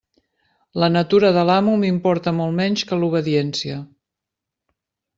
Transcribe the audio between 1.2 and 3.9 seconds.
de l'amo m'importa molt menys que l'obediència.